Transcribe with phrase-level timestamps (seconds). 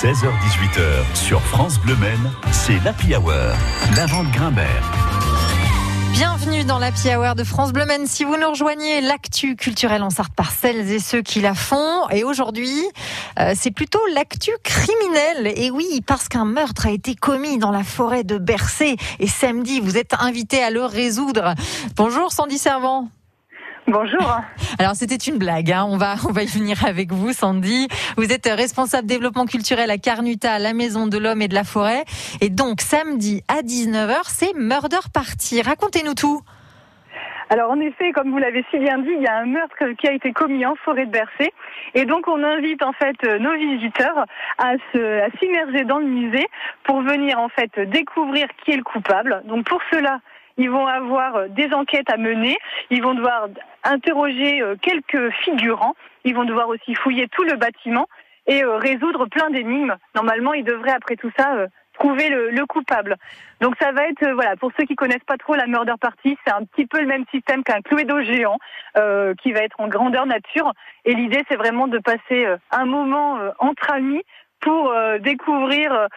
[0.00, 1.96] 16h-18h sur France Bleu
[2.52, 3.32] c'est l'Happy Hour.
[3.96, 4.92] La vente Grimbert.
[6.12, 8.06] Bienvenue dans l'Happy Hour de France Bleu Maine.
[8.06, 12.08] Si vous nous rejoignez, l'actu culturelle en Sarthe par celles et ceux qui la font.
[12.10, 12.80] Et aujourd'hui,
[13.40, 15.52] euh, c'est plutôt l'actu criminelle.
[15.56, 18.94] Et oui, parce qu'un meurtre a été commis dans la forêt de Bercé.
[19.18, 21.56] Et samedi, vous êtes invité à le résoudre.
[21.96, 23.08] Bonjour Sandy Servant.
[23.88, 24.42] Bonjour.
[24.78, 25.86] Alors c'était une blague, hein.
[25.88, 27.88] on, va, on va y venir avec vous Sandy.
[28.18, 31.64] Vous êtes responsable développement culturel à Carnuta, à la Maison de l'Homme et de la
[31.64, 32.04] Forêt.
[32.42, 35.62] Et donc samedi à 19h, c'est Murder Party.
[35.62, 36.42] Racontez-nous tout.
[37.48, 40.06] Alors en effet, comme vous l'avez si bien dit, il y a un meurtre qui
[40.06, 41.50] a été commis en forêt de Bercé.
[41.94, 44.26] Et donc on invite en fait nos visiteurs
[44.58, 44.72] à
[45.40, 46.46] s'immerger dans le musée
[46.84, 49.42] pour venir en fait découvrir qui est le coupable.
[49.46, 50.20] Donc pour cela,
[50.58, 52.58] ils vont avoir euh, des enquêtes à mener,
[52.90, 53.48] ils vont devoir
[53.84, 55.94] interroger euh, quelques figurants,
[56.24, 58.06] ils vont devoir aussi fouiller tout le bâtiment
[58.46, 59.94] et euh, résoudre plein d'énigmes.
[60.14, 63.16] Normalement, ils devraient après tout ça trouver le, coupable.
[63.60, 66.52] Donc ça va être voilà pour ceux qui connaissent pas trop la murder party, c'est
[66.52, 68.58] un petit peu le même système qu'un Cluedo géant
[69.42, 70.72] qui va être en grandeur nature.
[71.04, 74.22] Et l'idée c'est vraiment de passer un moment entre amis
[74.60, 76.08] pour découvrir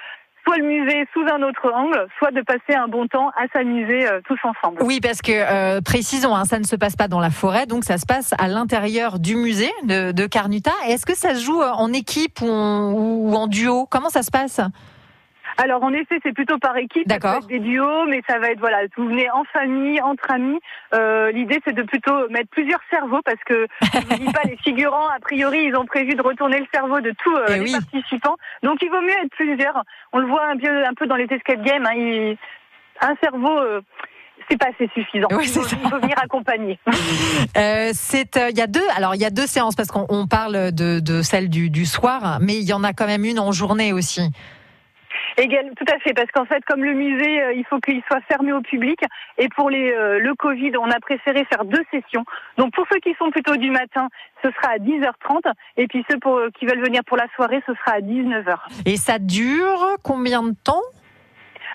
[0.46, 4.08] soit le musée sous un autre angle, soit de passer un bon temps à s'amuser
[4.08, 4.82] euh, tous ensemble.
[4.82, 7.84] Oui, parce que euh, précisons, hein, ça ne se passe pas dans la forêt, donc
[7.84, 10.72] ça se passe à l'intérieur du musée de, de Carnuta.
[10.88, 13.88] Est-ce que ça se joue euh, en équipe ou en duo?
[13.90, 14.62] Comment ça se passe?
[15.62, 17.46] Alors en effet, c'est plutôt par équipe, D'accord.
[17.46, 20.60] des duos, mais ça va être voilà, vous venez en famille, entre amis.
[20.94, 24.58] Euh, L'idée c'est de plutôt mettre plusieurs cerveaux parce que je vous dis pas les
[24.58, 27.72] figurants a priori ils ont prévu de retourner le cerveau de tous euh, eh les
[27.72, 28.38] participants.
[28.64, 29.84] Donc il vaut mieux être plusieurs.
[30.14, 31.86] On le voit un peu un peu dans les escape games.
[31.86, 32.36] Hein,
[33.02, 33.58] un cerveau.
[33.60, 33.82] Euh,
[34.50, 35.28] c'est pas assez suffisant.
[35.30, 36.80] il, faut, venir accompagner.
[37.58, 40.26] Euh, c'est, euh, il y a deux, alors il y a deux séances parce qu'on
[40.28, 43.40] parle de, de celle du, du soir, mais il y en a quand même une
[43.40, 44.32] en journée aussi
[45.36, 48.52] tout à fait, parce qu'en fait, comme le musée, euh, il faut qu'il soit fermé
[48.54, 49.00] au public.
[49.38, 52.24] Et pour les, euh, le Covid, on a préféré faire deux sessions.
[52.58, 54.10] Donc pour ceux qui sont plutôt du matin,
[54.44, 55.52] ce sera à 10h30.
[55.78, 58.58] Et puis ceux pour, qui veulent venir pour la soirée, ce sera à 19h.
[58.86, 60.82] Et ça dure combien de temps?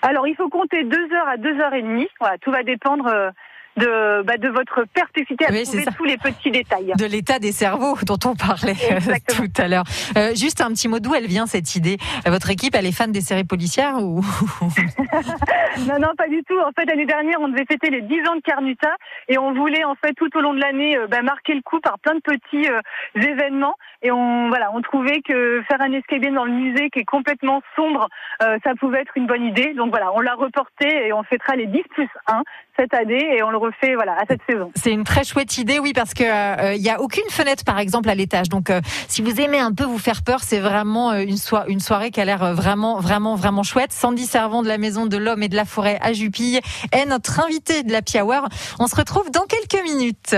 [0.01, 2.07] Alors, il faut compter 2 heures à 2 heures et demie.
[2.19, 3.31] Voilà, tout va dépendre euh,
[3.77, 6.93] de, bah, de votre perspicacité à trouver tous les petits détails.
[6.97, 9.85] De l'état des cerveaux dont on parlait euh, tout à l'heure.
[10.17, 11.97] Euh, juste un petit mot d'où elle vient cette idée?
[12.25, 14.21] Votre équipe, elle est fan des séries policières ou?
[15.87, 16.57] Non, non, pas du tout.
[16.59, 18.95] En fait, l'année dernière, on devait fêter les 10 ans de Carnuta
[19.27, 21.79] et on voulait en fait tout au long de l'année euh, bah, marquer le coup
[21.79, 22.67] par plein de petits
[23.15, 23.75] événements.
[24.01, 27.61] Et on voilà, on trouvait que faire un escape dans le musée qui est complètement
[27.75, 29.73] sombre, ça pouvait être une bonne idée.
[29.73, 32.43] Donc voilà, on l'a reporté et on fêtera les 10 plus 1
[32.77, 34.71] cette année et on le refait voilà à cette saison.
[34.75, 37.79] C'est une très chouette idée, oui, parce que euh, il y a aucune fenêtre par
[37.79, 38.49] exemple à l'étage.
[38.49, 41.79] Donc euh, si vous aimez un peu vous faire peur, c'est vraiment euh, une, une
[41.79, 43.91] soirée qui a l'air vraiment vraiment vraiment chouette.
[43.91, 46.59] Sandy Servant de la Maison de l'Homme et de la Forêt à Jupille
[46.91, 48.47] est notre invité de la Hour.
[48.79, 50.35] On se retrouve dans quelques minutes.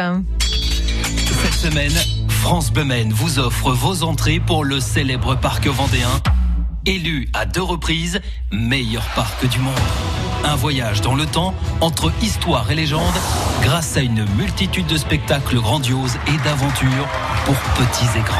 [1.41, 1.93] Cette semaine,
[2.27, 6.09] France Bemen vous offre vos entrées pour le célèbre parc vendéen
[6.85, 8.19] élu à deux reprises
[8.51, 9.75] meilleur parc du monde.
[10.43, 13.13] Un voyage dans le temps entre histoire et légende
[13.61, 17.07] grâce à une multitude de spectacles grandioses et d'aventures
[17.45, 18.37] pour petits et grands.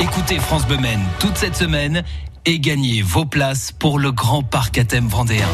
[0.00, 2.04] Écoutez France Bemen toute cette semaine
[2.44, 5.48] et gagnez vos places pour le grand parc à thème vendéen.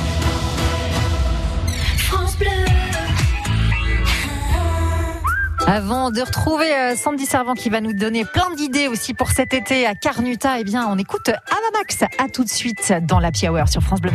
[5.67, 9.55] Avant de retrouver euh, Sandy Servant qui va nous donner plein d'idées aussi pour cet
[9.55, 12.03] été à Carnuta, eh bien, on écoute Avamax.
[12.23, 14.11] À tout de suite dans la Hour sur France Bleu.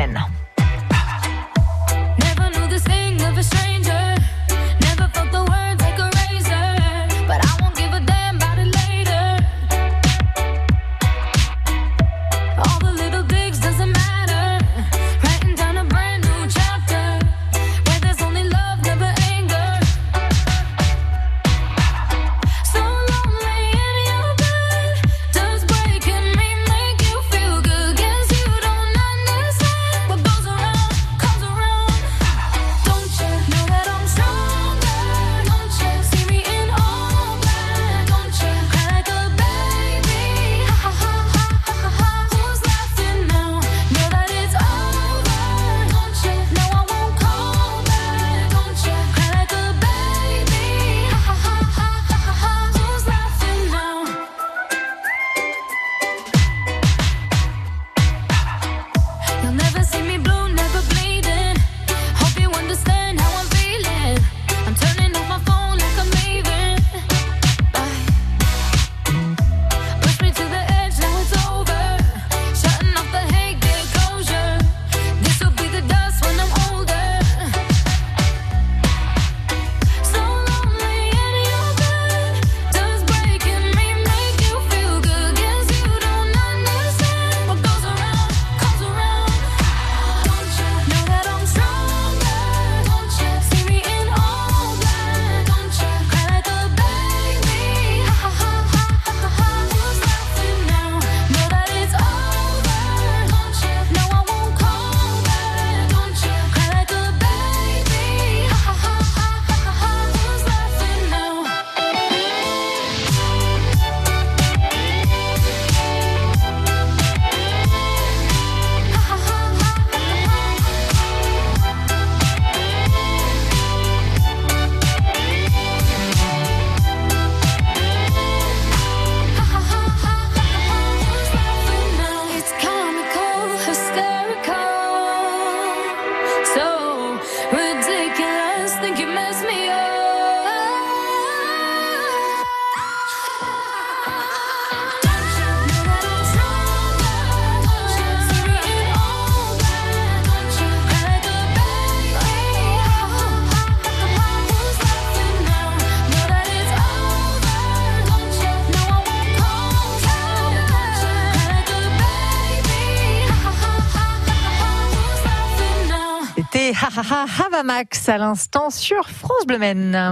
[167.00, 170.12] Hahaha Havamax à l'instant sur France Bleu Maine.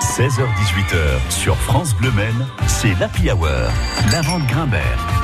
[0.00, 2.12] 16h18h sur France Bleu
[2.68, 3.48] c'est l'Happy Hour,
[4.12, 5.15] la vente Grimbert.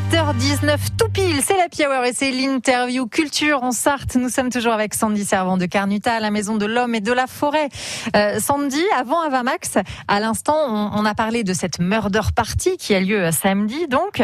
[0.00, 4.16] 17h19 tout pile, c'est la Hour et c'est l'interview culture en Sarthe.
[4.16, 7.12] Nous sommes toujours avec Sandy Servant de Carnuta à la Maison de l'Homme et de
[7.12, 7.68] la Forêt.
[8.16, 9.76] Euh, Sandy, avant Avamax,
[10.08, 10.56] à l'instant,
[10.94, 14.22] on, a parlé de cette murder party qui a lieu samedi donc.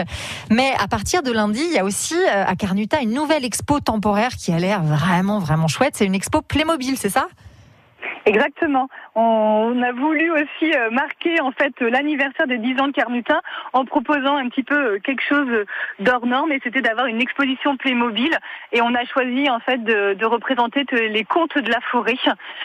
[0.51, 3.81] Mais à partir de lundi, il y a aussi euh, à Carnuta une nouvelle expo
[3.81, 5.95] temporaire qui a l'air vraiment, vraiment chouette.
[5.97, 7.29] C'est une expo Playmobil, c'est ça?
[8.27, 8.89] Exactement.
[9.15, 13.41] On a voulu aussi euh, marquer en fait l'anniversaire des 10 ans de Carnutin
[13.73, 15.47] en proposant un petit peu euh, quelque chose
[16.01, 18.37] d'hors norme et c'était d'avoir une exposition Playmobil
[18.73, 22.17] et on a choisi en fait de, de représenter les contes de la forêt.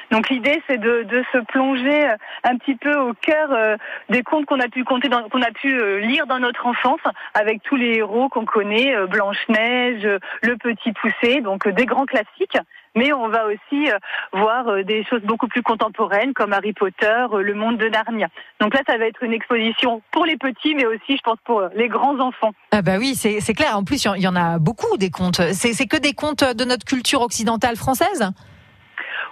[0.09, 3.77] Donc l'idée c'est de, de, se plonger euh, un petit peu au cœur
[4.09, 7.01] des contes qu'on a pu compter qu'on a pu lire dans notre enfance
[7.35, 10.07] avec tous les héros qu'on connaît Blanche-Neige,
[10.41, 12.57] le petit poussé, donc des grands classiques
[12.95, 13.97] mais on va aussi euh,
[14.33, 18.27] voir euh, des choses beaucoup plus contemporaines comme Harry Potter, euh, le monde de Narnia.
[18.59, 21.63] Donc là, ça va être une exposition pour les petits, mais aussi, je pense, pour
[21.75, 22.51] les grands enfants.
[22.71, 23.77] Ah bah oui, c'est clair.
[23.77, 25.41] En plus, il y en a beaucoup des contes.
[25.53, 28.31] C'est que des contes de notre culture occidentale française?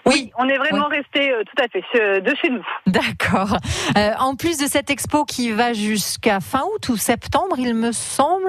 [0.06, 2.66] Oui, on est vraiment resté euh, tout à fait de chez nous.
[2.88, 3.58] D'accord.
[3.98, 7.92] Euh, en plus de cette expo qui va jusqu'à fin août ou septembre, il me
[7.92, 8.49] semble.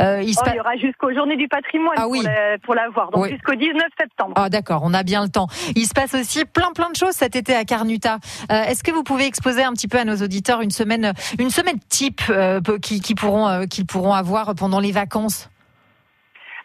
[0.00, 2.22] Euh, il, oh, y aura jusqu'aux Journées du patrimoine ah, oui.
[2.64, 4.32] pour, la, voir, donc jusqu'au 19 septembre.
[4.36, 5.46] Ah d'accord, on a bien le temps.
[5.76, 8.18] Il se passe aussi plein plein de choses cet été à Carnuta.
[8.50, 11.78] Est-ce que vous pouvez exposer un petit peu à nos auditeurs une semaine, une semaine
[11.88, 12.22] type
[12.82, 15.48] qu'ils pourront, qu'ils pourront avoir pendant les vacances?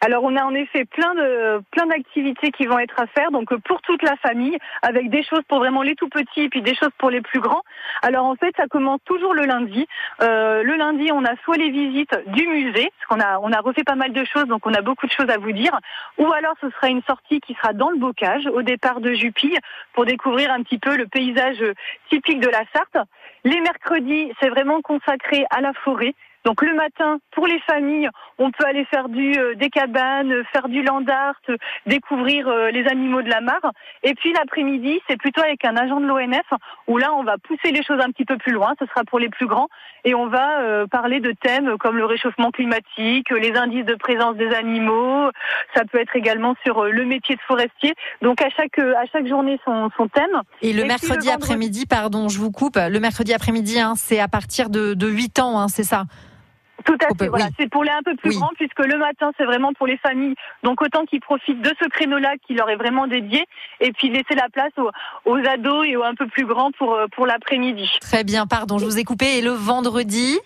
[0.01, 3.53] Alors on a en effet plein de plein d'activités qui vont être à faire, donc
[3.63, 6.75] pour toute la famille, avec des choses pour vraiment les tout petits et puis des
[6.75, 7.63] choses pour les plus grands.
[8.01, 9.87] Alors en fait, ça commence toujours le lundi.
[10.21, 13.59] Euh, le lundi, on a soit les visites du musée, parce qu'on a on a
[13.59, 15.77] refait pas mal de choses, donc on a beaucoup de choses à vous dire.
[16.17, 19.57] Ou alors ce sera une sortie qui sera dans le bocage au départ de Jupille
[19.93, 21.63] pour découvrir un petit peu le paysage
[22.09, 23.07] typique de la Sarthe.
[23.43, 26.13] Les mercredis, c'est vraiment consacré à la forêt
[26.45, 30.69] donc le matin, pour les familles, on peut aller faire du euh, des cabanes, faire
[30.69, 31.39] du land art,
[31.85, 33.71] découvrir euh, les animaux de la mare.
[34.03, 36.45] Et puis l'après-midi, c'est plutôt avec un agent de l'ONF
[36.87, 38.73] où là, on va pousser les choses un petit peu plus loin.
[38.79, 39.67] Ce sera pour les plus grands
[40.05, 44.37] et on va euh, parler de thèmes comme le réchauffement climatique, les indices de présence
[44.37, 45.29] des animaux.
[45.75, 47.93] Ça peut être également sur le métier de forestier.
[48.21, 50.41] Donc à chaque à chaque journée son, son thème.
[50.61, 52.77] Et le mercredi après-midi, pardon, je vous coupe.
[52.77, 56.05] Le mercredi après-midi, hein, c'est à partir de, de 8 ans, hein, c'est ça?
[56.85, 57.47] Tout à fait, voilà.
[57.59, 60.35] C'est pour les un peu plus grands, puisque le matin, c'est vraiment pour les familles.
[60.63, 63.45] Donc autant qu'ils profitent de ce créneau-là qui leur est vraiment dédié,
[63.79, 64.89] et puis laisser la place aux,
[65.25, 67.89] aux ados et aux un peu plus grands pour, euh, pour l'après-midi.
[68.01, 69.37] Très bien, pardon, je vous ai coupé.
[69.37, 70.39] Et le vendredi?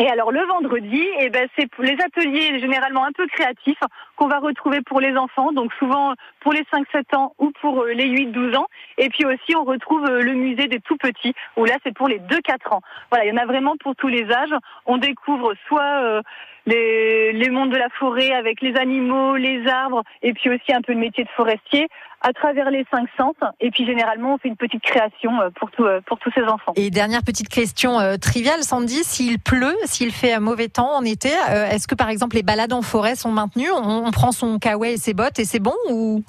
[0.00, 3.80] Et alors le vendredi, eh ben, c'est les ateliers généralement un peu créatifs
[4.18, 7.92] qu'on va retrouver pour les enfants, donc souvent pour les 5-7 ans ou pour euh,
[7.92, 8.66] les 8-12 ans.
[8.98, 12.08] Et puis aussi on retrouve euh, le musée des tout petits, où là c'est pour
[12.08, 12.82] les 2-4 ans.
[13.10, 14.54] Voilà, il y en a vraiment pour tous les âges.
[14.86, 16.22] On découvre soit euh,
[16.66, 20.82] les, les mondes de la forêt avec les animaux, les arbres, et puis aussi un
[20.82, 21.88] peu le métier de forestier
[22.20, 23.34] à travers les cinq sens.
[23.60, 26.42] Et puis généralement, on fait une petite création euh, pour, tout, euh, pour tous ces
[26.42, 26.72] enfants.
[26.76, 31.04] Et dernière petite question euh, triviale, Sandy, s'il pleut, s'il fait un mauvais temps en
[31.04, 31.28] été,
[31.70, 33.70] est-ce que par exemple les balades en forêt sont maintenues?
[34.08, 36.24] On prend son kawaii et ses bottes et c'est bon ou?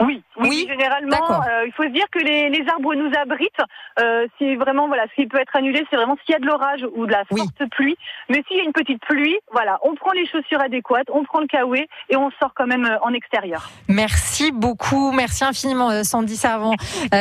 [0.00, 3.50] Oui, oui, généralement, euh, il faut se dire que les, les arbres nous abritent.
[3.98, 6.46] Euh, c'est vraiment voilà, ce qui peut être annulé, c'est vraiment s'il y a de
[6.46, 7.96] l'orage ou de la forte pluie.
[8.28, 11.40] Mais s'il y a une petite pluie, voilà, on prend les chaussures adéquates, on prend
[11.40, 13.70] le kawaii et on sort quand même euh, en extérieur.
[13.88, 16.74] Merci beaucoup, merci infiniment Sandy Servant